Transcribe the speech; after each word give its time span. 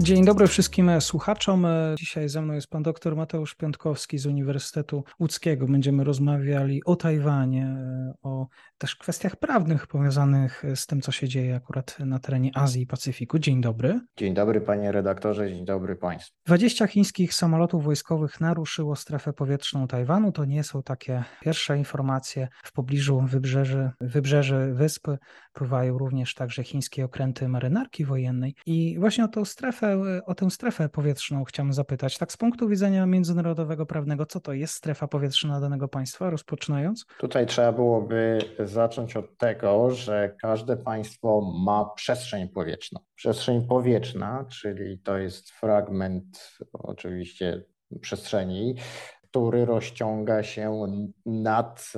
Dzień 0.00 0.24
dobry 0.24 0.46
wszystkim 0.46 1.00
słuchaczom. 1.00 1.66
Dzisiaj 1.98 2.28
ze 2.28 2.42
mną 2.42 2.54
jest 2.54 2.66
pan 2.66 2.82
dr 2.82 3.16
Mateusz 3.16 3.54
Piątkowski 3.54 4.18
z 4.18 4.26
Uniwersytetu 4.26 5.04
Łódzkiego. 5.20 5.66
Będziemy 5.66 6.04
rozmawiali 6.04 6.84
o 6.84 6.96
Tajwanie, 6.96 7.76
o 8.22 8.46
też 8.78 8.96
kwestiach 8.96 9.36
prawnych 9.36 9.86
powiązanych 9.86 10.62
z 10.74 10.86
tym, 10.86 11.00
co 11.00 11.12
się 11.12 11.28
dzieje 11.28 11.56
akurat 11.56 11.98
na 12.00 12.18
terenie 12.18 12.50
Azji 12.54 12.82
i 12.82 12.86
Pacyfiku. 12.86 13.38
Dzień 13.38 13.60
dobry. 13.60 14.00
Dzień 14.16 14.34
dobry 14.34 14.60
panie 14.60 14.92
redaktorze, 14.92 15.48
dzień 15.48 15.64
dobry 15.64 15.96
państwu. 15.96 16.36
20 16.46 16.86
chińskich 16.86 17.34
samolotów 17.34 17.84
wojskowych 17.84 18.40
naruszyło 18.40 18.96
strefę 18.96 19.32
powietrzną 19.32 19.86
Tajwanu. 19.86 20.32
To 20.32 20.44
nie 20.44 20.64
są 20.64 20.82
takie 20.82 21.24
pierwsze 21.40 21.78
informacje. 21.78 22.48
W 22.64 22.72
pobliżu 22.72 23.20
wybrzeży, 23.26 23.90
wybrzeży 24.00 24.72
wyspy 24.74 25.18
pływają 25.52 25.98
również 25.98 26.34
także 26.34 26.64
chińskie 26.64 27.04
okręty 27.04 27.48
marynarki 27.48 28.04
wojennej. 28.04 28.54
I 28.66 28.96
właśnie 28.98 29.24
o 29.24 29.28
tą 29.28 29.44
strefę, 29.44 29.85
o 30.26 30.34
tę 30.34 30.50
strefę 30.50 30.88
powietrzną 30.88 31.44
chciałem 31.44 31.72
zapytać. 31.72 32.18
Tak 32.18 32.32
z 32.32 32.36
punktu 32.36 32.68
widzenia 32.68 33.06
międzynarodowego 33.06 33.86
prawnego, 33.86 34.26
co 34.26 34.40
to 34.40 34.52
jest 34.52 34.74
strefa 34.74 35.08
powietrzna 35.08 35.60
danego 35.60 35.88
państwa, 35.88 36.30
rozpoczynając? 36.30 37.06
Tutaj 37.18 37.46
trzeba 37.46 37.72
byłoby 37.72 38.38
zacząć 38.58 39.16
od 39.16 39.38
tego, 39.38 39.90
że 39.90 40.36
każde 40.42 40.76
państwo 40.76 41.40
ma 41.64 41.90
przestrzeń 41.96 42.48
powietrzną. 42.48 43.00
Przestrzeń 43.14 43.66
powietrzna, 43.68 44.46
czyli 44.60 44.98
to 44.98 45.18
jest 45.18 45.50
fragment 45.50 46.58
oczywiście 46.72 47.64
przestrzeni, 48.00 48.74
który 49.22 49.64
rozciąga 49.64 50.42
się 50.42 50.86
nad 51.26 51.92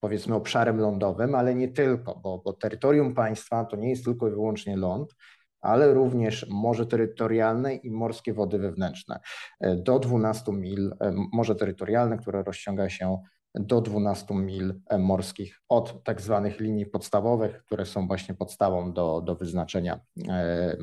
powiedzmy 0.00 0.34
obszarem 0.34 0.80
lądowym, 0.80 1.34
ale 1.34 1.54
nie 1.54 1.68
tylko, 1.68 2.20
bo, 2.22 2.38
bo 2.38 2.52
terytorium 2.52 3.14
państwa 3.14 3.64
to 3.64 3.76
nie 3.76 3.90
jest 3.90 4.04
tylko 4.04 4.28
i 4.28 4.30
wyłącznie 4.30 4.76
ląd, 4.76 5.14
ale 5.60 5.94
również 5.94 6.46
morze 6.50 6.86
terytorialne 6.86 7.74
i 7.74 7.90
morskie 7.90 8.32
wody 8.32 8.58
wewnętrzne. 8.58 9.20
E, 9.60 9.76
do 9.76 9.98
12 9.98 10.52
mil 10.52 10.94
e, 11.00 11.12
morze 11.32 11.54
terytorialne, 11.54 12.18
które 12.18 12.42
rozciąga 12.42 12.88
się 12.88 13.18
do 13.54 13.80
12 13.80 14.34
mil 14.34 14.80
morskich 14.98 15.60
od 15.68 16.04
tak 16.04 16.20
zwanych 16.20 16.60
linii 16.60 16.86
podstawowych, 16.86 17.64
które 17.64 17.86
są 17.86 18.06
właśnie 18.06 18.34
podstawą 18.34 18.92
do, 18.92 19.20
do 19.20 19.34
wyznaczenia 19.34 20.00
e, 20.28 20.76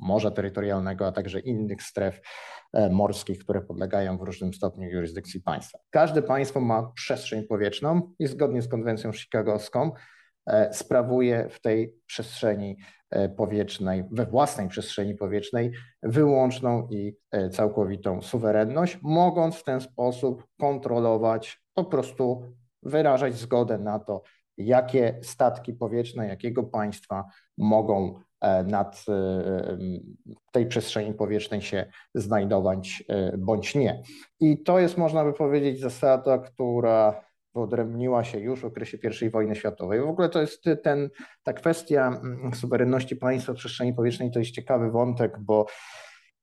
morza 0.00 0.30
terytorialnego, 0.30 1.06
a 1.06 1.12
także 1.12 1.40
innych 1.40 1.82
stref 1.82 2.20
e, 2.72 2.90
morskich, 2.90 3.38
które 3.38 3.60
podlegają 3.60 4.18
w 4.18 4.22
różnym 4.22 4.54
stopniu 4.54 4.88
jurysdykcji 4.88 5.40
państwa. 5.40 5.78
Każde 5.90 6.22
państwo 6.22 6.60
ma 6.60 6.92
przestrzeń 6.94 7.44
powietrzną 7.44 8.14
i 8.18 8.26
zgodnie 8.26 8.62
z 8.62 8.68
konwencją 8.68 9.12
chicagowską 9.12 9.92
e, 10.46 10.74
sprawuje 10.74 11.48
w 11.50 11.60
tej 11.60 11.94
przestrzeni 12.06 12.76
powietrznej, 13.36 14.04
we 14.10 14.26
własnej 14.26 14.68
przestrzeni 14.68 15.14
powietrznej 15.14 15.72
wyłączną 16.02 16.88
i 16.90 17.16
całkowitą 17.52 18.22
suwerenność, 18.22 18.98
mogąc 19.02 19.56
w 19.56 19.64
ten 19.64 19.80
sposób 19.80 20.46
kontrolować 20.60 21.62
po 21.74 21.84
prostu 21.84 22.42
wyrażać 22.82 23.34
zgodę 23.34 23.78
na 23.78 23.98
to, 23.98 24.22
jakie 24.56 25.18
statki 25.22 25.72
powietrzne, 25.72 26.26
jakiego 26.26 26.62
państwa 26.62 27.24
mogą 27.58 28.20
e, 28.40 28.64
nad 28.64 29.04
e, 29.08 29.78
tej 30.52 30.66
przestrzeni 30.66 31.14
powietrznej 31.14 31.62
się 31.62 31.86
znajdować 32.14 33.04
e, 33.08 33.36
bądź 33.38 33.74
nie. 33.74 34.02
I 34.40 34.62
to 34.62 34.78
jest, 34.78 34.98
można 34.98 35.24
by 35.24 35.32
powiedzieć, 35.32 35.80
zasada, 35.80 36.38
która 36.38 37.24
wyodrębniła 37.54 38.24
się 38.24 38.38
już 38.38 38.60
w 38.60 38.64
okresie 38.64 38.98
I 39.22 39.30
wojny 39.30 39.56
światowej. 39.56 40.00
W 40.00 40.08
ogóle 40.08 40.28
to 40.28 40.40
jest 40.40 40.64
ten, 40.82 41.10
ta 41.42 41.52
kwestia 41.52 42.20
mm, 42.22 42.54
suwerenności 42.54 43.16
państwa 43.16 43.52
w 43.52 43.56
przestrzeni 43.56 43.94
powietrznej, 43.94 44.30
to 44.30 44.38
jest 44.38 44.50
ciekawy 44.50 44.90
wątek, 44.90 45.38
bo 45.40 45.66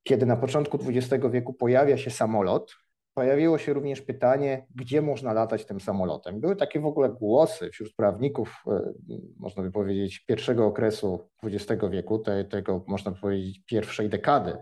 kiedy 0.02 0.26
na 0.26 0.36
początku 0.36 0.78
XX 0.88 1.24
wieku 1.30 1.54
pojawia 1.54 1.96
się 1.96 2.10
samolot, 2.10 2.76
pojawiło 3.14 3.58
się 3.58 3.72
również 3.72 4.02
pytanie, 4.02 4.66
gdzie 4.74 5.02
można 5.02 5.32
latać 5.32 5.64
tym 5.64 5.80
samolotem. 5.80 6.40
Były 6.40 6.56
takie 6.56 6.80
w 6.80 6.86
ogóle 6.86 7.08
głosy 7.08 7.70
wśród 7.70 7.94
prawników, 7.96 8.62
e, 8.66 8.92
można 9.38 9.62
by 9.62 9.70
powiedzieć, 9.70 10.24
pierwszego 10.24 10.66
okresu 10.66 11.30
XX 11.44 11.82
wieku, 11.90 12.18
te, 12.18 12.44
tego 12.44 12.84
można 12.86 13.10
by 13.10 13.20
powiedzieć 13.20 13.62
pierwszej 13.66 14.08
dekady, 14.08 14.56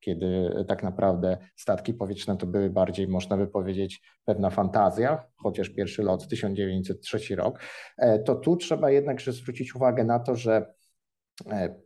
kiedy 0.00 0.50
tak 0.68 0.82
naprawdę 0.82 1.38
statki 1.56 1.94
powietrzne 1.94 2.36
to 2.36 2.46
były 2.46 2.70
bardziej, 2.70 3.08
można 3.08 3.36
by 3.36 3.46
powiedzieć, 3.46 4.02
pewna 4.24 4.50
fantazja, 4.50 5.24
chociaż 5.36 5.68
pierwszy 5.68 6.02
lot 6.02 6.28
1903 6.28 7.36
rok, 7.36 7.60
e, 7.98 8.18
to 8.18 8.34
tu 8.34 8.56
trzeba 8.56 8.90
jednak 8.90 9.22
zwrócić 9.22 9.74
uwagę 9.74 10.04
na 10.04 10.18
to, 10.18 10.36
że 10.36 10.74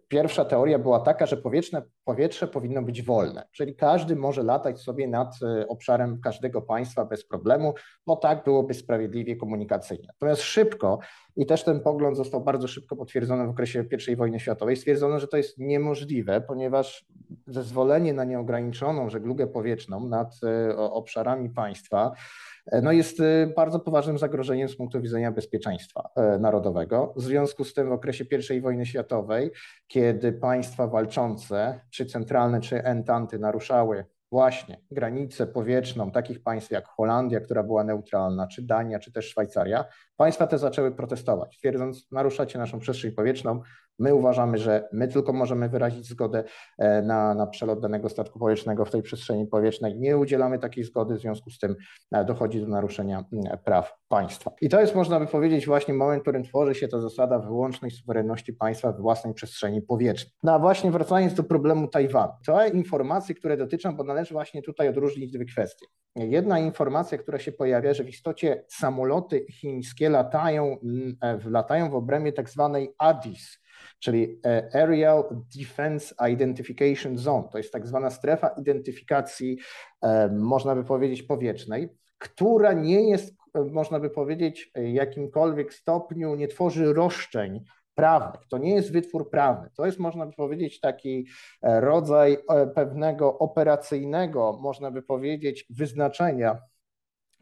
pierwsza 0.08 0.44
teoria 0.44 0.78
była 0.78 1.00
taka, 1.00 1.26
że 1.26 1.36
powietrzne, 1.36 1.82
powietrze 2.04 2.48
powinno 2.48 2.82
być 2.82 3.02
wolne, 3.02 3.48
czyli 3.52 3.76
każdy 3.76 4.16
może 4.16 4.42
latać 4.42 4.80
sobie 4.80 5.08
nad 5.08 5.34
e, 5.42 5.68
obszarem 5.68 6.20
każdego 6.20 6.62
państwa 6.62 7.04
bez 7.04 7.26
problemu, 7.26 7.74
bo 8.06 8.16
tak 8.16 8.44
byłoby 8.44 8.74
sprawiedliwie 8.74 9.36
komunikacyjnie. 9.36 10.06
Natomiast 10.08 10.42
szybko, 10.42 10.98
i 11.36 11.46
też 11.46 11.64
ten 11.64 11.80
pogląd 11.80 12.16
został 12.16 12.40
bardzo 12.40 12.68
szybko 12.68 12.96
potwierdzony 12.96 13.46
w 13.46 13.50
okresie 13.50 13.84
I 14.08 14.16
wojny 14.16 14.40
światowej, 14.40 14.76
stwierdzono, 14.76 15.20
że 15.20 15.28
to 15.28 15.36
jest 15.36 15.58
niemożliwe, 15.58 16.40
ponieważ 16.40 17.06
zezwolenie 17.46 18.12
na 18.12 18.24
nieograniczoną 18.24 19.10
żeglugę 19.10 19.46
powietrzną 19.46 20.08
nad 20.08 20.34
e, 20.44 20.76
obszarami 20.76 21.50
państwa 21.50 22.12
E, 22.12 22.53
no 22.82 22.92
jest 22.92 23.20
y, 23.20 23.52
bardzo 23.56 23.80
poważnym 23.80 24.18
zagrożeniem 24.18 24.68
z 24.68 24.76
punktu 24.76 25.00
widzenia 25.00 25.32
bezpieczeństwa 25.32 26.10
e, 26.16 26.38
narodowego. 26.38 27.14
W 27.16 27.22
związku 27.22 27.64
z 27.64 27.74
tym 27.74 27.88
w 27.88 27.92
okresie 27.92 28.24
I 28.54 28.60
wojny 28.60 28.86
światowej, 28.86 29.50
kiedy 29.86 30.32
państwa 30.32 30.86
walczące, 30.86 31.80
czy 31.90 32.06
centralne, 32.06 32.60
czy 32.60 32.84
entanty 32.84 33.38
naruszały 33.38 34.04
właśnie 34.32 34.80
granicę 34.90 35.46
powietrzną 35.46 36.10
takich 36.10 36.42
państw 36.42 36.70
jak 36.70 36.88
Holandia, 36.88 37.40
która 37.40 37.62
była 37.62 37.84
neutralna, 37.84 38.46
czy 38.46 38.62
Dania, 38.62 38.98
czy 38.98 39.12
też 39.12 39.28
Szwajcaria, 39.28 39.84
państwa 40.16 40.46
te 40.46 40.58
zaczęły 40.58 40.92
protestować, 40.92 41.58
twierdząc, 41.58 42.12
naruszacie 42.12 42.58
naszą 42.58 42.78
przestrzeń 42.78 43.12
powietrzną, 43.12 43.62
my 43.98 44.14
uważamy, 44.14 44.58
że 44.58 44.88
my 44.92 45.08
tylko 45.08 45.32
możemy 45.32 45.68
wyrazić 45.68 46.06
zgodę 46.06 46.44
e, 46.78 47.02
na, 47.02 47.34
na 47.34 47.46
przelot 47.46 47.80
danego 47.80 48.08
statku 48.08 48.38
powietrznego 48.38 48.84
w 48.84 48.90
tej 48.90 49.02
przestrzeni 49.02 49.46
powietrznej, 49.46 49.98
nie 49.98 50.18
udzielamy 50.18 50.58
takiej 50.58 50.84
zgody, 50.84 51.14
w 51.14 51.20
związku 51.20 51.50
z 51.50 51.58
tym 51.58 51.76
e, 52.12 52.24
dochodzi 52.24 52.60
do 52.60 52.66
naruszenia 52.66 53.24
praw 53.64 53.94
państwa. 54.08 54.52
I 54.60 54.68
to 54.68 54.80
jest, 54.80 54.94
można 54.94 55.20
by 55.20 55.26
powiedzieć, 55.26 55.66
właśnie 55.66 55.94
moment, 55.94 56.20
w 56.20 56.22
którym 56.22 56.44
tworzy 56.44 56.74
się 56.74 56.88
ta 56.88 57.00
zasada 57.00 57.38
wyłącznej 57.38 57.90
suwerenności 57.90 58.52
państwa 58.52 58.92
w 58.92 59.00
własnej 59.00 59.34
przestrzeni 59.34 59.82
powietrznej. 59.82 60.32
No 60.42 60.52
a 60.52 60.58
właśnie 60.58 60.90
wracając 60.90 61.34
do 61.34 61.44
problemu 61.44 61.88
Tajwanu, 61.88 62.32
to 62.46 62.66
informacje, 62.66 63.34
które 63.34 63.56
dotyczą, 63.56 63.96
bo 63.96 64.04
należy 64.04 64.34
właśnie 64.34 64.62
tutaj 64.62 64.88
odróżnić 64.88 65.32
dwie 65.32 65.44
kwestie. 65.44 65.86
Jedna 66.16 66.58
informacja, 66.58 67.18
która 67.18 67.38
się 67.38 67.52
pojawia, 67.52 67.94
że 67.94 68.04
w 68.04 68.08
istocie 68.08 68.64
samoloty 68.68 69.46
chińskie 69.50 70.08
latają, 70.10 70.76
e, 71.22 71.38
latają 71.50 71.90
w 71.90 71.94
obrębie 71.94 72.32
tak 72.32 72.50
zwanej 72.50 72.94
ADIS, 72.98 73.63
czyli 73.98 74.40
e, 74.46 74.70
Aerial 74.74 75.24
Defense 75.58 76.14
Identification 76.32 77.18
Zone. 77.18 77.48
To 77.52 77.58
jest 77.58 77.72
tak 77.72 77.86
zwana 77.86 78.10
strefa 78.10 78.48
identyfikacji, 78.48 79.58
e, 80.02 80.28
można 80.28 80.74
by 80.74 80.84
powiedzieć, 80.84 81.22
powietrznej, 81.22 81.88
która 82.18 82.72
nie 82.72 83.10
jest, 83.10 83.34
można 83.70 84.00
by 84.00 84.10
powiedzieć, 84.10 84.72
jakimkolwiek 84.74 85.74
stopniu 85.74 86.34
nie 86.34 86.48
tworzy 86.48 86.92
roszczeń 86.92 87.64
prawnych. 87.94 88.40
To 88.48 88.58
nie 88.58 88.74
jest 88.74 88.92
wytwór 88.92 89.30
prawny. 89.30 89.70
To 89.76 89.86
jest, 89.86 89.98
można 89.98 90.26
by 90.26 90.32
powiedzieć, 90.32 90.80
taki 90.80 91.26
e, 91.62 91.80
rodzaj 91.80 92.36
e, 92.48 92.66
pewnego 92.66 93.38
operacyjnego, 93.38 94.58
można 94.62 94.90
by 94.90 95.02
powiedzieć, 95.02 95.66
wyznaczenia 95.70 96.58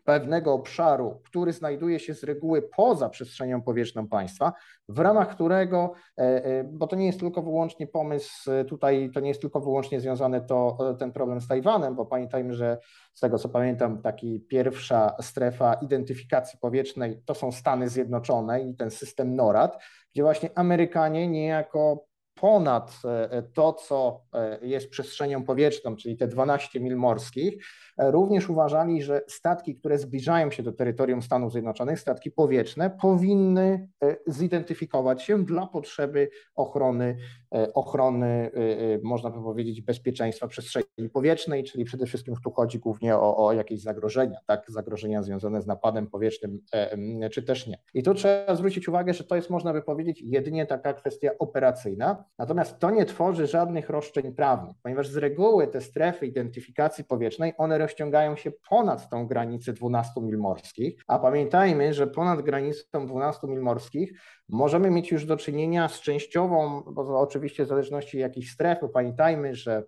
pewnego 0.05 0.53
obszaru, 0.53 1.21
który 1.25 1.53
znajduje 1.53 1.99
się 1.99 2.15
z 2.15 2.25
reguły 2.25 2.63
poza 2.77 3.09
przestrzenią 3.09 3.63
powietrzną 3.63 4.09
państwa, 4.09 4.53
w 4.89 4.99
ramach 4.99 5.29
którego, 5.29 5.93
e, 6.17 6.65
bo 6.65 6.87
to 6.87 6.97
nie 6.97 7.07
jest 7.07 7.21
tylko 7.21 7.43
wyłącznie 7.43 7.87
pomysł, 7.87 8.51
tutaj 8.69 9.11
to 9.15 9.21
nie 9.21 9.29
jest 9.29 9.41
tylko 9.41 9.61
wyłącznie 9.61 10.01
związane 10.01 10.41
to, 10.41 10.79
ten 10.99 11.13
problem 11.13 11.41
z 11.41 11.49
Tajwanem, 11.49 11.95
bo 11.95 12.07
pamiętajmy, 12.07 12.55
że 12.55 12.79
z 13.15 13.21
tego 13.21 13.39
co 13.39 13.49
pamiętam, 13.49 14.03
taki 14.03 14.41
pierwsza 14.41 15.15
strefa 15.21 15.75
identyfikacji 15.75 16.59
powietrznej 16.59 17.23
to 17.25 17.35
są 17.35 17.53
Stany 17.53 17.89
Zjednoczone 17.89 18.61
i 18.63 18.77
ten 18.77 18.91
system 18.91 19.37
NORAD, 19.37 19.79
gdzie 20.13 20.23
właśnie 20.23 20.51
Amerykanie 20.55 21.29
niejako 21.29 22.12
ponad 22.35 22.93
to, 23.55 23.73
co 23.73 24.23
jest 24.63 24.91
przestrzenią 24.91 25.45
powietrzną, 25.45 25.97
czyli 25.97 26.17
te 26.17 26.29
12 26.29 26.81
mil 26.81 26.97
morskich, 26.97 27.65
również 27.99 28.51
uważali, 28.51 29.03
że 29.03 29.23
statki, 29.29 29.77
które 29.77 29.99
zbliżają 29.99 30.51
się 30.51 30.63
do 30.63 30.73
terytorium 30.73 31.23
Stanów 31.23 31.53
Zjednoczonych, 31.53 32.01
statki 32.01 32.31
powietrzne, 32.31 32.91
powinny 32.91 33.89
zidentyfikować 34.27 35.23
się 35.23 35.45
dla 35.45 35.67
potrzeby 35.67 36.31
ochrony, 36.55 37.17
ochrony 37.75 38.51
można 39.03 39.31
by 39.31 39.43
powiedzieć, 39.43 39.83
bezpieczeństwa 39.83 40.49
przestrzeni 40.49 41.11
powietrznej, 41.13 41.65
czyli 41.65 41.85
przede 41.85 42.07
wszystkim 42.07 42.35
tu 42.45 42.51
chodzi 42.51 42.79
głównie 42.79 43.17
o, 43.17 43.47
o 43.47 43.53
jakieś 43.53 43.83
zagrożenia, 43.83 44.39
tak, 44.47 44.65
zagrożenia 44.69 45.23
związane 45.23 45.63
z 45.63 45.67
napadem 45.67 46.07
powietrznym, 46.07 46.61
czy 47.33 47.43
też 47.43 47.67
nie. 47.67 47.79
I 47.95 48.03
tu 48.03 48.15
trzeba 48.15 48.55
zwrócić 48.55 48.89
uwagę, 48.89 49.15
że 49.15 49.25
to 49.25 49.37
jest, 49.37 49.51
można 49.51 49.73
by 49.73 49.83
powiedzieć, 49.83 50.23
jedynie 50.27 50.67
taka 50.67 50.95
kwestia 50.95 51.31
operacyjna, 51.39 52.22
natomiast 52.39 52.79
to 52.79 52.91
nie 52.91 53.05
tworzy 53.05 53.47
żadnych 53.47 53.91
roszczeń 53.91 54.33
prawnych, 54.33 54.77
ponieważ 54.83 55.09
z 55.09 55.17
reguły 55.17 55.67
te 55.67 55.81
strefy 55.81 56.27
identyfikacji 56.27 57.05
powietrznej, 57.05 57.53
one 57.59 57.79
rozciągają 57.79 58.37
się 58.37 58.53
ponad 58.69 59.11
tą 59.11 59.27
granicę 59.27 59.73
12 59.73 60.21
mil 60.21 60.39
morskich, 60.39 61.03
a 61.07 61.19
pamiętajmy, 61.19 61.95
że 61.95 62.07
ponad 62.07 62.43
granicą 62.43 63.07
12 63.07 63.47
mil 63.47 63.61
morskich 63.61 64.13
możemy 64.49 64.91
mieć 64.91 65.11
już 65.11 65.25
do 65.25 65.37
czynienia 65.37 65.89
z 65.89 66.01
częściową, 66.01 66.83
bo 66.83 67.21
oczywiście 67.21 67.65
w 67.65 67.69
zależności 67.69 68.19
jakiejś 68.19 68.51
strefy, 68.51 68.89
pamiętajmy, 68.89 69.55
że 69.55 69.85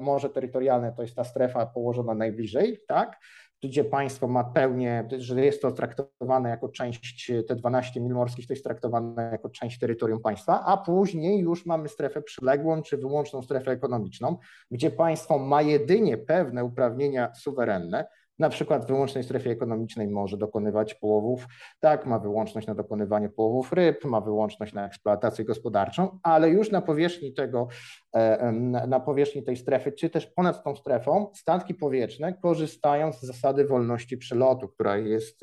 morze 0.00 0.30
terytorialne 0.30 0.92
to 0.92 1.02
jest 1.02 1.14
ta 1.14 1.24
strefa 1.24 1.66
położona 1.66 2.14
najbliżej, 2.14 2.78
tak? 2.86 3.20
Gdzie 3.62 3.84
państwo 3.84 4.28
ma 4.28 4.44
pełnię, 4.44 5.08
że 5.18 5.44
jest 5.44 5.62
to 5.62 5.72
traktowane 5.72 6.48
jako 6.48 6.68
część, 6.68 7.32
te 7.48 7.56
12 7.56 8.00
mil 8.00 8.14
morskich 8.14 8.46
to 8.46 8.52
jest 8.52 8.64
traktowane 8.64 9.28
jako 9.32 9.50
część 9.50 9.78
terytorium 9.78 10.20
państwa, 10.20 10.64
a 10.66 10.76
później 10.76 11.40
już 11.40 11.66
mamy 11.66 11.88
strefę 11.88 12.22
przyległą 12.22 12.82
czy 12.82 12.96
wyłączną 12.96 13.42
strefę 13.42 13.70
ekonomiczną, 13.70 14.36
gdzie 14.70 14.90
państwo 14.90 15.38
ma 15.38 15.62
jedynie 15.62 16.18
pewne 16.18 16.64
uprawnienia 16.64 17.34
suwerenne, 17.34 18.06
na 18.38 18.48
przykład 18.48 18.84
w 18.84 18.88
wyłącznej 18.88 19.24
strefie 19.24 19.50
ekonomicznej 19.50 20.08
może 20.08 20.36
dokonywać 20.36 20.94
połowów, 20.94 21.46
tak, 21.80 22.06
ma 22.06 22.18
wyłączność 22.18 22.66
na 22.66 22.74
dokonywanie 22.74 23.28
połowów 23.28 23.72
ryb, 23.72 24.04
ma 24.04 24.20
wyłączność 24.20 24.72
na 24.72 24.86
eksploatację 24.86 25.44
gospodarczą, 25.44 26.18
ale 26.22 26.50
już 26.50 26.70
na 26.70 26.82
powierzchni 26.82 27.34
tego, 27.34 27.68
e, 28.14 28.52
na 28.88 29.00
powierzchni 29.00 29.42
tej 29.42 29.56
strefy, 29.56 29.92
czy 29.92 30.10
też 30.10 30.26
ponad 30.26 30.64
tą 30.64 30.76
strefą, 30.76 31.30
statki 31.34 31.74
powietrzne 31.74 32.34
korzystają 32.34 33.12
z 33.12 33.20
zasady 33.20 33.64
wolności 33.64 34.18
przelotu, 34.18 34.68
która 34.68 34.96
jest 34.96 35.40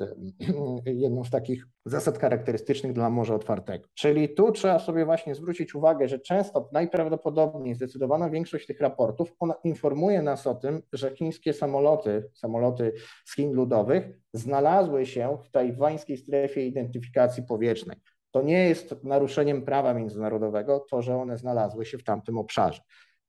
jedną 0.85 1.23
z 1.23 1.29
takich 1.29 1.74
zasad 1.85 2.19
charakterystycznych 2.19 2.93
dla 2.93 3.09
Morza 3.09 3.35
Otwartego. 3.35 3.87
Czyli 3.93 4.29
tu 4.29 4.51
trzeba 4.51 4.79
sobie 4.79 5.05
właśnie 5.05 5.35
zwrócić 5.35 5.75
uwagę, 5.75 6.07
że 6.07 6.19
często 6.19 6.69
najprawdopodobniej 6.73 7.75
zdecydowana 7.75 8.29
większość 8.29 8.67
tych 8.67 8.81
raportów 8.81 9.33
ona 9.39 9.55
informuje 9.63 10.21
nas 10.21 10.47
o 10.47 10.55
tym, 10.55 10.81
że 10.93 11.15
chińskie 11.15 11.53
samoloty, 11.53 12.29
samoloty 12.33 12.93
z 13.25 13.35
Chin 13.35 13.53
Ludowych 13.53 14.07
znalazły 14.33 15.05
się 15.05 15.37
w 15.43 15.51
tajwańskiej 15.51 16.17
strefie 16.17 16.67
identyfikacji 16.67 17.43
powietrznej. 17.43 17.97
To 18.31 18.41
nie 18.41 18.67
jest 18.67 19.03
naruszeniem 19.03 19.61
prawa 19.61 19.93
międzynarodowego 19.93 20.85
to, 20.89 21.01
że 21.01 21.17
one 21.17 21.37
znalazły 21.37 21.85
się 21.85 21.97
w 21.97 22.03
tamtym 22.03 22.37
obszarze. 22.37 22.81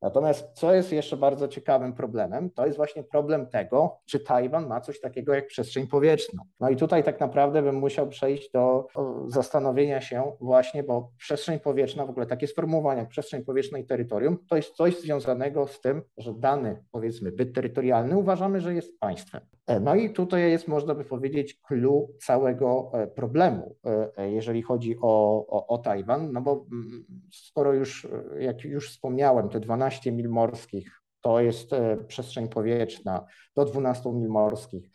Natomiast 0.06 0.52
co 0.52 0.74
jest 0.74 0.92
jeszcze 0.92 1.16
bardzo 1.16 1.48
ciekawym 1.48 1.92
problemem, 1.92 2.50
to 2.50 2.66
jest 2.66 2.76
właśnie 2.76 3.02
problem 3.02 3.46
tego, 3.46 3.98
czy 4.04 4.20
Tajwan 4.20 4.66
ma 4.66 4.80
coś 4.80 5.00
takiego 5.00 5.34
jak 5.34 5.46
przestrzeń 5.46 5.86
powietrzną. 5.86 6.42
No 6.60 6.70
i 6.70 6.76
tutaj 6.76 7.04
tak 7.04 7.20
naprawdę 7.20 7.62
bym 7.62 7.74
musiał 7.74 8.08
przejść 8.08 8.50
do 8.50 8.86
zastanowienia 9.26 10.00
się 10.00 10.32
właśnie, 10.40 10.82
bo 10.82 11.10
przestrzeń 11.18 11.60
powietrzna, 11.60 12.06
w 12.06 12.10
ogóle 12.10 12.26
takie 12.26 12.46
sformułowanie 12.46 13.00
jak 13.00 13.08
przestrzeń 13.08 13.44
powietrzna 13.44 13.78
i 13.78 13.84
terytorium, 13.84 14.38
to 14.48 14.56
jest 14.56 14.74
coś 14.74 15.00
związanego 15.00 15.66
z 15.66 15.80
tym, 15.80 16.02
że 16.18 16.34
dany, 16.34 16.84
powiedzmy, 16.92 17.32
byt 17.32 17.54
terytorialny 17.54 18.16
uważamy, 18.16 18.60
że 18.60 18.74
jest 18.74 19.00
państwem. 19.00 19.40
E, 19.66 19.80
no 19.80 19.94
i 19.94 20.10
tutaj 20.10 20.50
jest, 20.50 20.68
można 20.68 20.94
by 20.94 21.04
powiedzieć, 21.04 21.60
clue 21.68 22.08
całego 22.20 22.90
e, 22.94 23.06
problemu, 23.06 23.76
e, 24.16 24.30
jeżeli 24.30 24.62
chodzi 24.62 24.96
o, 25.02 25.46
o, 25.46 25.66
o 25.66 25.78
Tajwan, 25.78 26.32
no 26.32 26.40
bo 26.40 26.66
mm, 26.72 27.04
skoro 27.32 27.72
już, 27.72 28.08
jak 28.38 28.64
już 28.64 28.90
wspomniałem, 28.90 29.48
te 29.48 29.60
12 29.60 30.12
mil 30.12 30.28
morskich 30.28 31.02
to 31.20 31.40
jest 31.40 31.70
przestrzeń 32.06 32.48
powietrzna, 32.48 33.26
do 33.56 33.64
12 33.64 34.12
mil 34.12 34.28
morskich 34.28 34.90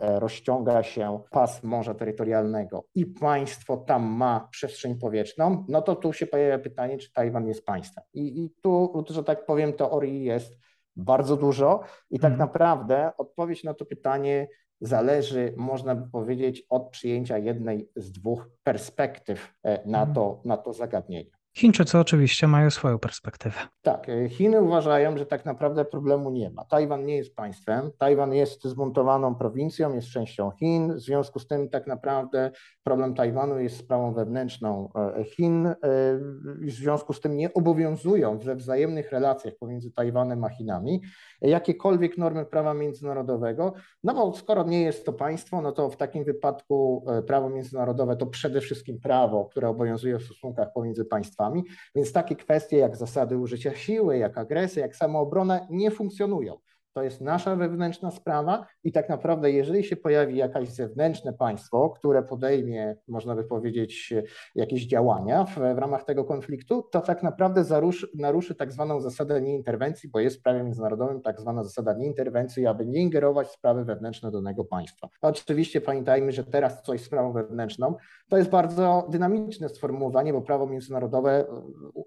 rozciąga 0.00 0.82
się 0.82 1.20
pas 1.30 1.62
morza 1.62 1.94
terytorialnego 1.94 2.84
i 2.94 3.06
państwo 3.06 3.76
tam 3.76 4.04
ma 4.04 4.48
przestrzeń 4.50 4.98
powietrzną, 4.98 5.64
no 5.68 5.82
to 5.82 5.96
tu 5.96 6.12
się 6.12 6.26
pojawia 6.26 6.58
pytanie, 6.58 6.98
czy 6.98 7.12
Tajwan 7.12 7.48
jest 7.48 7.64
państwem. 7.64 8.04
I, 8.14 8.44
i 8.44 8.50
tu, 8.62 9.04
że 9.10 9.24
tak 9.24 9.46
powiem, 9.46 9.72
teorii 9.72 10.24
jest 10.24 10.58
bardzo 10.96 11.36
dużo 11.36 11.80
i 12.10 12.18
tak 12.18 12.32
mhm. 12.32 12.38
naprawdę 12.38 13.12
odpowiedź 13.18 13.64
na 13.64 13.74
to 13.74 13.86
pytanie 13.86 14.48
zależy, 14.80 15.54
można 15.56 15.94
by 15.94 16.10
powiedzieć, 16.10 16.66
od 16.68 16.90
przyjęcia 16.90 17.38
jednej 17.38 17.90
z 17.96 18.12
dwóch 18.12 18.48
perspektyw 18.62 19.54
e, 19.62 19.88
na 19.88 19.98
mhm. 19.98 20.14
to, 20.14 20.40
na 20.44 20.56
to 20.56 20.72
zagadnienie. 20.72 21.35
Chińczycy 21.56 21.98
oczywiście 21.98 22.46
mają 22.46 22.70
swoją 22.70 22.98
perspektywę. 22.98 23.56
Tak, 23.82 24.08
e, 24.08 24.28
Chiny 24.28 24.60
uważają, 24.60 25.16
że 25.16 25.26
tak 25.26 25.44
naprawdę 25.44 25.84
problemu 25.84 26.30
nie 26.30 26.50
ma. 26.50 26.64
Tajwan 26.64 27.06
nie 27.06 27.16
jest 27.16 27.36
państwem, 27.36 27.90
Tajwan 27.98 28.32
jest 28.32 28.64
zmontowaną 28.64 29.34
prowincją, 29.34 29.94
jest 29.94 30.08
częścią 30.08 30.50
Chin, 30.50 30.94
w 30.94 31.00
związku 31.00 31.38
z 31.38 31.46
tym 31.46 31.68
tak 31.68 31.86
naprawdę 31.86 32.50
problem 32.82 33.14
Tajwanu 33.14 33.58
jest 33.58 33.76
sprawą 33.76 34.14
wewnętrzną 34.14 34.92
e, 34.94 35.24
Chin, 35.24 35.66
e, 35.66 35.74
w 36.60 36.70
związku 36.70 37.12
z 37.12 37.20
tym 37.20 37.36
nie 37.36 37.54
obowiązują 37.54 38.38
we 38.38 38.56
wzajemnych 38.56 39.12
relacjach 39.12 39.54
pomiędzy 39.60 39.92
Tajwanem 39.92 40.44
a 40.44 40.48
Chinami 40.48 41.00
jakiekolwiek 41.42 42.18
normy 42.18 42.46
prawa 42.46 42.74
międzynarodowego, 42.74 43.72
no 44.04 44.14
bo 44.14 44.34
skoro 44.34 44.64
nie 44.64 44.82
jest 44.82 45.06
to 45.06 45.12
państwo, 45.12 45.60
no 45.60 45.72
to 45.72 45.90
w 45.90 45.96
takim 45.96 46.24
wypadku 46.24 47.06
prawo 47.26 47.50
międzynarodowe 47.50 48.16
to 48.16 48.26
przede 48.26 48.60
wszystkim 48.60 49.00
prawo, 49.00 49.44
które 49.44 49.68
obowiązuje 49.68 50.18
w 50.18 50.22
stosunkach 50.22 50.72
pomiędzy 50.72 51.04
państwami, 51.04 51.26
państwami, 51.26 51.64
więc 51.94 52.12
takie 52.12 52.36
kwestie 52.36 52.76
jak 52.76 52.96
zasady 52.96 53.38
użycia 53.38 53.74
siły, 53.74 54.18
jak 54.18 54.38
agresja, 54.38 54.82
jak 54.82 54.96
samoobrona 54.96 55.66
nie 55.70 55.90
funkcjonują. 55.90 56.58
To 56.96 57.02
jest 57.02 57.20
nasza 57.20 57.56
wewnętrzna 57.56 58.10
sprawa 58.10 58.66
i 58.84 58.92
tak 58.92 59.08
naprawdę, 59.08 59.50
jeżeli 59.50 59.84
się 59.84 59.96
pojawi 59.96 60.36
jakieś 60.36 60.68
zewnętrzne 60.68 61.32
państwo, 61.32 61.90
które 61.90 62.22
podejmie, 62.22 62.96
można 63.08 63.34
by 63.34 63.44
powiedzieć, 63.44 64.14
jakieś 64.54 64.86
działania 64.86 65.44
w, 65.44 65.54
w 65.54 65.78
ramach 65.78 66.04
tego 66.04 66.24
konfliktu, 66.24 66.82
to 66.92 67.00
tak 67.00 67.22
naprawdę 67.22 67.64
zaruszy, 67.64 68.08
naruszy 68.14 68.54
tak 68.54 68.72
zwaną 68.72 69.00
zasadę 69.00 69.40
nieinterwencji, 69.40 70.10
bo 70.10 70.20
jest 70.20 70.36
w 70.36 70.42
prawie 70.42 70.62
międzynarodowym 70.62 71.22
tak 71.22 71.40
zwana 71.40 71.64
zasada 71.64 71.92
nieinterwencji, 71.92 72.66
aby 72.66 72.86
nie 72.86 73.00
ingerować 73.00 73.48
w 73.48 73.52
sprawy 73.52 73.84
wewnętrzne 73.84 74.30
danego 74.30 74.64
państwa. 74.64 75.08
Oczywiście 75.22 75.80
pamiętajmy, 75.80 76.32
że 76.32 76.44
teraz 76.44 76.82
coś 76.82 77.00
sprawą 77.00 77.32
wewnętrzną 77.32 77.94
to 78.28 78.36
jest 78.36 78.50
bardzo 78.50 79.06
dynamiczne 79.10 79.68
sformułowanie, 79.68 80.32
bo 80.32 80.42
prawo 80.42 80.66
międzynarodowe 80.66 81.44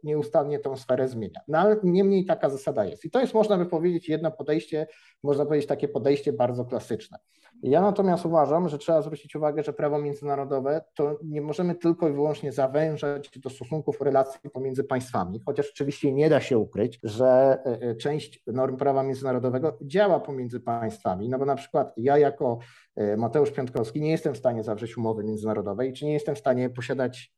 nieustannie 0.03 0.59
tę 0.59 0.77
sferę 0.77 1.07
zmienia. 1.07 1.39
No 1.47 1.57
ale 1.57 1.77
niemniej 1.83 2.25
taka 2.25 2.49
zasada 2.49 2.85
jest. 2.85 3.05
I 3.05 3.11
to 3.11 3.19
jest, 3.19 3.33
można 3.33 3.57
by 3.57 3.65
powiedzieć, 3.65 4.09
jedno 4.09 4.31
podejście, 4.31 4.78
można 5.23 5.45
powiedzieć 5.45 5.67
takie 5.67 5.87
podejście 5.87 6.33
bardzo 6.33 6.65
klasyczne. 6.65 7.17
Ja 7.63 7.81
natomiast 7.81 8.25
uważam, 8.25 8.69
że 8.69 8.77
trzeba 8.77 9.01
zwrócić 9.01 9.35
uwagę, 9.35 9.63
że 9.63 9.73
prawo 9.73 9.99
międzynarodowe 9.99 10.81
to 10.95 11.19
nie 11.23 11.41
możemy 11.41 11.75
tylko 11.75 12.09
i 12.09 12.13
wyłącznie 12.13 12.51
zawężać 12.51 13.39
do 13.39 13.49
stosunków, 13.49 14.01
relacji 14.01 14.49
pomiędzy 14.49 14.83
państwami, 14.83 15.41
chociaż 15.45 15.69
oczywiście 15.69 16.13
nie 16.13 16.29
da 16.29 16.41
się 16.41 16.57
ukryć, 16.57 16.99
że 17.03 17.27
e, 17.65 17.81
e, 17.81 17.95
część 17.95 18.43
norm 18.47 18.77
prawa 18.77 19.03
międzynarodowego 19.03 19.77
działa 19.81 20.19
pomiędzy 20.19 20.59
państwami, 20.59 21.29
no 21.29 21.39
bo 21.39 21.45
na 21.45 21.55
przykład 21.55 21.93
ja 21.97 22.17
jako 22.17 22.59
e, 22.95 23.17
Mateusz 23.17 23.51
Piątkowski 23.51 24.01
nie 24.01 24.11
jestem 24.11 24.33
w 24.33 24.37
stanie 24.37 24.63
zawrzeć 24.63 24.97
umowy 24.97 25.23
międzynarodowej, 25.23 25.93
czy 25.93 26.05
nie 26.05 26.13
jestem 26.13 26.35
w 26.35 26.39
stanie 26.39 26.69
posiadać 26.69 27.33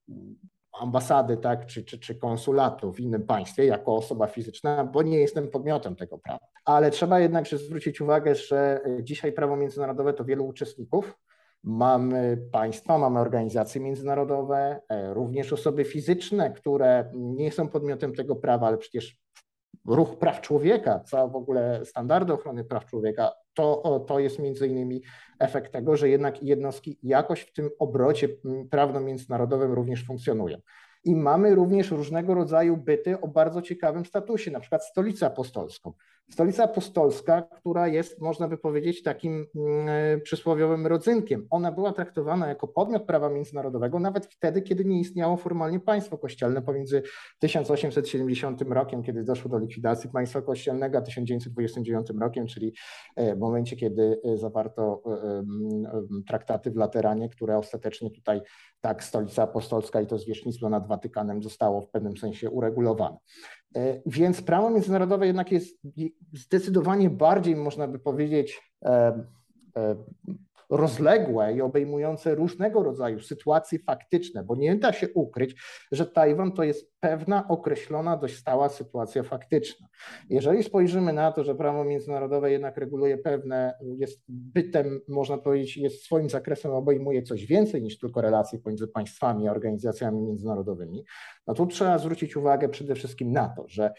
ambasady 0.79 1.37
tak, 1.37 1.65
czy, 1.65 1.83
czy, 1.83 1.99
czy 1.99 2.15
konsulatu 2.15 2.93
w 2.93 2.99
innym 2.99 3.23
państwie 3.25 3.65
jako 3.65 3.95
osoba 3.95 4.27
fizyczna, 4.27 4.83
bo 4.83 5.03
nie 5.03 5.19
jestem 5.19 5.47
podmiotem 5.47 5.95
tego 5.95 6.17
prawa. 6.17 6.45
Ale 6.65 6.91
trzeba 6.91 7.19
jednak 7.19 7.47
zwrócić 7.47 8.01
uwagę, 8.01 8.35
że 8.35 8.81
dzisiaj 9.01 9.33
prawo 9.33 9.55
międzynarodowe 9.55 10.13
to 10.13 10.25
wielu 10.25 10.45
uczestników. 10.45 11.17
Mamy 11.63 12.37
państwa, 12.51 12.97
mamy 12.97 13.19
organizacje 13.19 13.81
międzynarodowe, 13.81 14.81
e, 14.89 15.13
również 15.13 15.53
osoby 15.53 15.85
fizyczne, 15.85 16.51
które 16.53 17.11
nie 17.13 17.51
są 17.51 17.67
podmiotem 17.67 18.15
tego 18.15 18.35
prawa, 18.35 18.67
ale 18.67 18.77
przecież 18.77 19.17
ruch 19.87 20.17
praw 20.17 20.41
człowieka, 20.41 20.99
co 20.99 21.27
w 21.27 21.35
ogóle 21.35 21.85
standardy 21.85 22.33
ochrony 22.33 22.63
praw 22.63 22.85
człowieka, 22.85 23.31
to, 23.53 24.05
to 24.07 24.19
jest 24.19 24.39
między 24.39 24.67
innymi 24.67 25.01
efekt 25.39 25.71
tego, 25.71 25.97
że 25.97 26.09
jednak 26.09 26.43
jednostki 26.43 26.99
jakoś 27.03 27.41
w 27.41 27.53
tym 27.53 27.69
obrocie 27.79 28.29
prawno-międzynarodowym 28.69 29.71
również 29.73 30.05
funkcjonują. 30.05 30.57
I 31.03 31.15
mamy 31.15 31.55
również 31.55 31.91
różnego 31.91 32.33
rodzaju 32.33 32.77
byty 32.77 33.21
o 33.21 33.27
bardzo 33.27 33.61
ciekawym 33.61 34.05
statusie, 34.05 34.51
na 34.51 34.59
przykład 34.59 34.85
stolicę 34.85 35.25
apostolską. 35.25 35.93
Stolica 36.31 36.63
apostolska, 36.63 37.41
która 37.41 37.87
jest, 37.87 38.21
można 38.21 38.47
by 38.47 38.57
powiedzieć, 38.57 39.03
takim 39.03 39.45
mm, 39.55 40.21
przysłowiowym 40.21 40.87
rodzynkiem. 40.87 41.47
Ona 41.49 41.71
była 41.71 41.93
traktowana 41.93 42.47
jako 42.47 42.67
podmiot 42.67 43.03
prawa 43.03 43.29
międzynarodowego 43.29 43.99
nawet 43.99 44.25
wtedy, 44.25 44.61
kiedy 44.61 44.85
nie 44.85 44.99
istniało 44.99 45.37
formalnie 45.37 45.79
państwo 45.79 46.17
kościelne 46.17 46.61
pomiędzy 46.61 47.03
1870 47.39 48.61
rokiem, 48.61 49.03
kiedy 49.03 49.23
doszło 49.23 49.51
do 49.51 49.57
likwidacji 49.57 50.09
państwa 50.09 50.41
kościelnego, 50.41 50.97
a 50.97 51.01
1929 51.01 52.07
rokiem, 52.19 52.47
czyli 52.47 52.73
e, 53.15 53.35
w 53.35 53.39
momencie, 53.39 53.75
kiedy 53.75 54.21
e, 54.23 54.37
zawarto 54.37 55.03
e, 55.05 55.43
traktaty 56.27 56.71
w 56.71 56.75
Lateranie, 56.75 57.29
które 57.29 57.57
ostatecznie 57.57 58.11
tutaj 58.11 58.41
tak 58.81 59.03
stolica 59.03 59.43
apostolska 59.43 60.01
i 60.01 60.07
to 60.07 60.17
zwierzchnictwo 60.17 60.69
nad 60.69 60.87
Watykanem 60.91 61.43
zostało 61.43 61.81
w 61.81 61.89
pewnym 61.89 62.17
sensie 62.17 62.49
uregulowane. 62.49 63.17
E, 63.75 64.01
więc 64.05 64.41
prawo 64.41 64.69
międzynarodowe 64.69 65.27
jednak 65.27 65.51
jest 65.51 65.77
zdecydowanie 66.33 67.09
bardziej, 67.09 67.55
można 67.55 67.87
by 67.87 67.99
powiedzieć, 67.99 68.61
e, 68.85 68.89
e, 69.77 69.95
rozległe 70.71 71.53
i 71.53 71.61
obejmujące 71.61 72.35
różnego 72.35 72.83
rodzaju 72.83 73.19
sytuacje 73.19 73.79
faktyczne, 73.79 74.43
bo 74.43 74.55
nie 74.55 74.75
da 74.75 74.93
się 74.93 75.07
ukryć, 75.13 75.61
że 75.91 76.05
Tajwan 76.05 76.51
to 76.51 76.63
jest 76.63 76.91
pewna 76.99 77.47
określona, 77.47 78.17
dość 78.17 78.37
stała 78.37 78.69
sytuacja 78.69 79.23
faktyczna. 79.23 79.87
Jeżeli 80.29 80.63
spojrzymy 80.63 81.13
na 81.13 81.31
to, 81.31 81.43
że 81.43 81.55
prawo 81.55 81.83
międzynarodowe 81.83 82.51
jednak 82.51 82.77
reguluje 82.77 83.17
pewne, 83.17 83.73
jest 83.81 84.23
bytem, 84.27 85.01
można 85.07 85.37
powiedzieć, 85.37 85.77
jest 85.77 86.03
swoim 86.03 86.29
zakresem, 86.29 86.71
obejmuje 86.71 87.23
coś 87.23 87.45
więcej 87.45 87.83
niż 87.83 87.99
tylko 87.99 88.21
relacje 88.21 88.59
pomiędzy 88.59 88.87
państwami 88.87 89.47
a 89.47 89.51
organizacjami 89.51 90.21
międzynarodowymi, 90.21 91.03
no 91.47 91.53
tu 91.53 91.67
trzeba 91.67 91.97
zwrócić 91.97 92.37
uwagę 92.37 92.69
przede 92.69 92.95
wszystkim 92.95 93.31
na 93.31 93.49
to, 93.49 93.63
że 93.67 93.93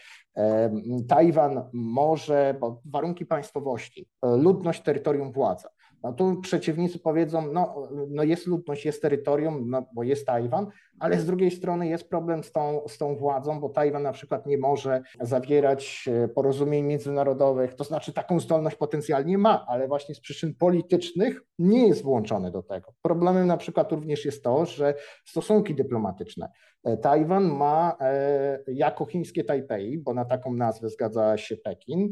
Tajwan 1.07 1.69
może, 1.73 2.55
bo 2.59 2.81
warunki 2.85 3.25
państwowości, 3.25 4.07
ludność, 4.23 4.83
terytorium, 4.83 5.31
władza, 5.31 5.69
no 6.03 6.13
tu 6.13 6.41
przeciwnicy 6.41 6.99
powiedzą, 6.99 7.51
no, 7.53 7.89
no 8.09 8.23
jest 8.23 8.47
ludność, 8.47 8.85
jest 8.85 9.01
terytorium, 9.01 9.69
no, 9.69 9.85
bo 9.93 10.03
jest 10.03 10.25
Tajwan, 10.25 10.67
ale 10.99 11.19
z 11.19 11.25
drugiej 11.25 11.51
strony 11.51 11.87
jest 11.87 12.09
problem 12.09 12.43
z 12.43 12.51
tą, 12.51 12.81
z 12.87 12.97
tą 12.97 13.15
władzą, 13.15 13.59
bo 13.59 13.69
Tajwan 13.69 14.03
na 14.03 14.11
przykład 14.11 14.45
nie 14.45 14.57
może 14.57 15.01
zawierać 15.21 16.09
e, 16.23 16.27
porozumień 16.27 16.85
międzynarodowych, 16.85 17.73
to 17.73 17.83
znaczy 17.83 18.13
taką 18.13 18.39
zdolność 18.39 18.75
potencjalnie 18.75 19.37
ma, 19.37 19.65
ale 19.67 19.87
właśnie 19.87 20.15
z 20.15 20.19
przyczyn 20.19 20.55
politycznych 20.55 21.41
nie 21.59 21.87
jest 21.87 22.03
włączony 22.03 22.51
do 22.51 22.63
tego. 22.63 22.93
Problemem 23.01 23.47
na 23.47 23.57
przykład 23.57 23.91
również 23.91 24.25
jest 24.25 24.43
to, 24.43 24.65
że 24.65 24.93
stosunki 25.25 25.75
dyplomatyczne. 25.75 26.49
E, 26.83 26.97
Tajwan 26.97 27.43
ma 27.43 27.97
e, 27.99 28.59
jako 28.67 29.05
chińskie 29.05 29.43
Tajpej, 29.43 29.97
bo 29.97 30.13
na 30.13 30.25
taką 30.25 30.53
nazwę 30.53 30.89
zgadza 30.89 31.37
się 31.37 31.57
Pekin, 31.57 32.09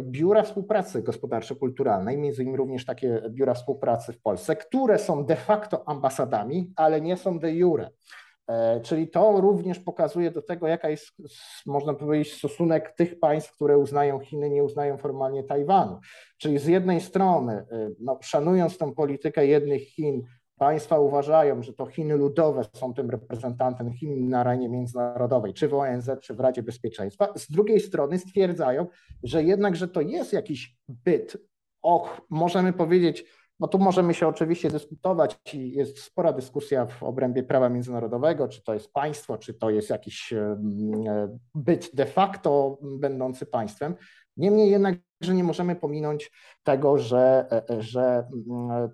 biura 0.00 0.42
współpracy 0.42 1.02
gospodarczo-kulturalnej, 1.02 2.18
między 2.18 2.42
innymi 2.42 2.56
również 2.56 2.84
takie 2.84 3.22
biura 3.30 3.54
współpracy 3.54 4.12
w 4.12 4.20
Polsce, 4.20 4.56
które 4.56 4.98
są 4.98 5.24
de 5.24 5.36
facto 5.36 5.88
ambasadami, 5.88 6.72
ale 6.76 7.00
nie 7.00 7.16
są 7.16 7.38
de 7.38 7.52
jure. 7.52 7.90
E, 8.48 8.80
czyli 8.80 9.08
to 9.08 9.40
również 9.40 9.78
pokazuje 9.78 10.30
do 10.30 10.42
tego, 10.42 10.66
jaka 10.66 10.88
jest, 10.88 11.06
można 11.66 11.94
powiedzieć, 11.94 12.32
stosunek 12.32 12.94
tych 12.96 13.18
państw, 13.18 13.52
które 13.52 13.78
uznają 13.78 14.20
Chiny, 14.20 14.50
nie 14.50 14.64
uznają 14.64 14.98
formalnie 14.98 15.44
Tajwanu. 15.44 16.00
Czyli 16.38 16.58
z 16.58 16.66
jednej 16.66 17.00
strony, 17.00 17.52
e, 17.52 17.90
no, 18.00 18.18
szanując 18.22 18.78
tą 18.78 18.94
politykę 18.94 19.46
jednych 19.46 19.82
Chin, 19.82 20.22
państwa 20.58 20.98
uważają, 20.98 21.62
że 21.62 21.72
to 21.72 21.86
Chiny 21.86 22.16
ludowe 22.16 22.64
są 22.74 22.94
tym 22.94 23.10
reprezentantem 23.10 23.92
Chin 23.92 24.28
na 24.28 24.40
arenie 24.40 24.68
międzynarodowej, 24.68 25.54
czy 25.54 25.68
w 25.68 25.74
ONZ, 25.74 26.10
czy 26.22 26.34
w 26.34 26.40
Radzie 26.40 26.62
Bezpieczeństwa. 26.62 27.28
Z 27.36 27.50
drugiej 27.50 27.80
strony 27.80 28.18
stwierdzają, 28.18 28.86
że 29.22 29.42
jednak, 29.42 29.76
że 29.76 29.88
to 29.88 30.00
jest 30.00 30.32
jakiś 30.32 30.76
byt, 30.88 31.36
och, 31.82 32.20
możemy 32.30 32.72
powiedzieć, 32.72 33.24
no 33.60 33.68
tu 33.68 33.78
możemy 33.78 34.14
się 34.14 34.28
oczywiście 34.28 34.70
dyskutować 34.70 35.40
i 35.54 35.72
jest 35.72 35.98
spora 35.98 36.32
dyskusja 36.32 36.86
w 36.86 37.02
obrębie 37.02 37.42
prawa 37.42 37.68
międzynarodowego, 37.68 38.48
czy 38.48 38.62
to 38.62 38.74
jest 38.74 38.92
państwo, 38.92 39.38
czy 39.38 39.54
to 39.54 39.70
jest 39.70 39.90
jakiś 39.90 40.32
e, 40.32 40.56
byt 41.54 41.90
de 41.94 42.06
facto 42.06 42.78
będący 42.82 43.46
państwem. 43.46 43.94
Niemniej 44.36 44.70
jednak, 44.70 44.94
że 45.20 45.34
nie 45.34 45.44
możemy 45.44 45.76
pominąć 45.76 46.32
tego, 46.62 46.98
że, 46.98 47.46
e, 47.70 47.82
że 47.82 48.28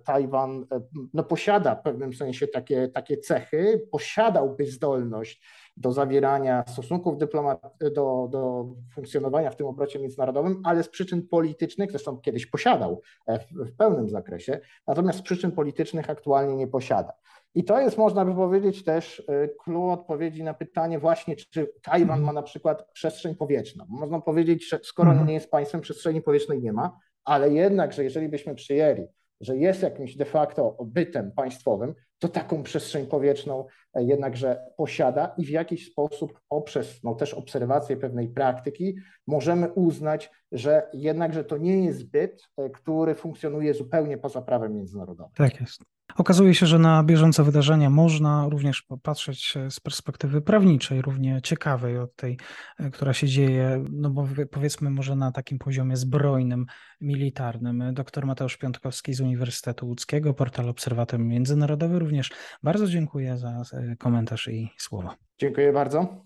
Tajwan 0.05 0.65
e, 0.71 0.81
no, 1.13 1.23
posiada 1.23 1.75
w 1.75 1.81
pewnym 1.81 2.13
sensie 2.13 2.47
takie, 2.47 2.87
takie 2.87 3.17
cechy, 3.17 3.87
posiadałby 3.91 4.65
zdolność 4.65 5.41
do 5.77 5.91
zawierania 5.91 6.63
stosunków 6.67 7.17
dyplomatycznych, 7.17 7.93
do, 7.93 8.27
do 8.31 8.65
funkcjonowania 8.93 9.51
w 9.51 9.55
tym 9.55 9.67
obrocie 9.67 9.99
międzynarodowym, 9.99 10.61
ale 10.63 10.83
z 10.83 10.89
przyczyn 10.89 11.27
politycznych, 11.27 11.91
zresztą 11.91 12.17
kiedyś 12.17 12.45
posiadał 12.45 13.01
e, 13.27 13.39
w, 13.39 13.45
w 13.51 13.75
pełnym 13.75 14.09
zakresie, 14.09 14.59
natomiast 14.87 15.19
z 15.19 15.21
przyczyn 15.21 15.51
politycznych 15.51 16.09
aktualnie 16.09 16.55
nie 16.55 16.67
posiada. 16.67 17.13
I 17.55 17.63
to 17.63 17.79
jest, 17.79 17.97
można 17.97 18.25
by 18.25 18.35
powiedzieć, 18.35 18.83
też 18.83 19.23
klucz 19.63 19.99
odpowiedzi 19.99 20.43
na 20.43 20.53
pytanie 20.53 20.99
właśnie, 20.99 21.35
czy 21.35 21.71
Tajwan 21.83 22.21
ma 22.21 22.33
na 22.33 22.43
przykład 22.43 22.91
przestrzeń 22.91 23.35
powietrzną. 23.35 23.85
Można 23.89 24.21
powiedzieć, 24.21 24.69
że 24.69 24.79
skoro 24.83 25.09
mhm. 25.09 25.27
nie 25.27 25.33
jest 25.33 25.51
państwem, 25.51 25.81
przestrzeni 25.81 26.21
powietrznej 26.21 26.61
nie 26.61 26.73
ma, 26.73 26.99
ale 27.23 27.53
jednak, 27.53 27.93
że 27.93 28.03
jeżeli 28.03 28.29
byśmy 28.29 28.55
przyjęli, 28.55 29.07
że 29.41 29.57
jest 29.57 29.81
jakimś 29.81 30.15
de 30.15 30.25
facto 30.25 30.77
bytem 30.85 31.31
państwowym, 31.31 31.95
to 32.27 32.33
taką 32.33 32.63
przestrzeń 32.63 33.07
powietrzną 33.07 33.65
e, 33.93 34.03
jednakże 34.03 34.65
posiada 34.77 35.33
i 35.37 35.45
w 35.45 35.49
jakiś 35.49 35.91
sposób 35.91 36.39
poprzez 36.49 37.03
no, 37.03 37.15
też 37.15 37.33
obserwację 37.33 37.97
pewnej 37.97 38.29
praktyki 38.29 38.95
możemy 39.27 39.71
uznać, 39.71 40.31
że 40.51 40.89
jednakże 40.93 41.43
to 41.43 41.57
nie 41.57 41.85
jest 41.85 42.11
byt, 42.11 42.43
e, 42.57 42.69
który 42.69 43.15
funkcjonuje 43.15 43.73
zupełnie 43.73 44.17
poza 44.17 44.41
prawem 44.41 44.75
międzynarodowym. 44.75 45.33
Tak 45.35 45.61
jest. 45.61 45.94
Okazuje 46.17 46.55
się, 46.55 46.65
że 46.65 46.79
na 46.79 47.03
bieżące 47.03 47.43
wydarzenia 47.43 47.89
można 47.89 48.49
również 48.49 48.81
popatrzeć 48.81 49.53
z 49.69 49.79
perspektywy 49.79 50.41
prawniczej, 50.41 51.01
równie 51.01 51.39
ciekawej 51.43 51.97
od 51.97 52.15
tej, 52.15 52.37
e, 52.79 52.89
która 52.89 53.13
się 53.13 53.27
dzieje, 53.27 53.83
no 53.91 54.09
bo 54.09 54.27
powiedzmy 54.51 54.89
może 54.89 55.15
na 55.15 55.31
takim 55.31 55.59
poziomie 55.59 55.97
zbrojnym, 55.97 56.65
militarnym. 57.01 57.93
Doktor 57.93 58.25
Mateusz 58.25 58.57
Piątkowski 58.57 59.13
z 59.13 59.21
Uniwersytetu 59.21 59.87
Łódzkiego, 59.87 60.33
portal 60.33 60.69
Obserwator 60.69 61.19
Międzynarodowy 61.19 61.99
również 61.99 62.31
bardzo 62.63 62.87
dziękuję 62.87 63.37
za 63.37 63.61
e, 63.73 63.95
komentarz 63.95 64.47
i 64.47 64.69
słowa. 64.77 65.15
Dziękuję 65.37 65.73
bardzo. 65.73 66.25